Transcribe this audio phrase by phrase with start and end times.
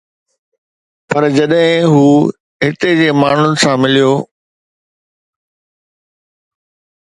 [1.07, 2.07] پر جڏهن هو
[2.63, 4.11] هتي جي ماڻهن سان مليو